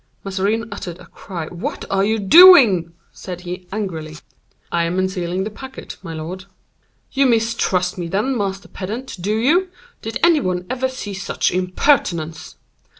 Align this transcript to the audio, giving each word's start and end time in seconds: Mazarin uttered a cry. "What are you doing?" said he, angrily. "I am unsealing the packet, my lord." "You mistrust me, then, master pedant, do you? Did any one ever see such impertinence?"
Mazarin 0.23 0.67
uttered 0.71 0.97
a 0.97 1.05
cry. 1.05 1.45
"What 1.49 1.85
are 1.91 2.03
you 2.03 2.17
doing?" 2.17 2.91
said 3.11 3.41
he, 3.41 3.67
angrily. 3.71 4.17
"I 4.71 4.85
am 4.85 4.97
unsealing 4.97 5.43
the 5.43 5.51
packet, 5.51 5.97
my 6.01 6.11
lord." 6.11 6.45
"You 7.11 7.27
mistrust 7.27 7.99
me, 7.99 8.07
then, 8.07 8.35
master 8.35 8.67
pedant, 8.67 9.21
do 9.21 9.35
you? 9.37 9.69
Did 10.01 10.17
any 10.23 10.39
one 10.41 10.65
ever 10.71 10.89
see 10.89 11.13
such 11.13 11.51
impertinence?" 11.51 12.55